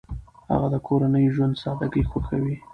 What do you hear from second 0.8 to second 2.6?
کورني ژوند سادګي خوښوي.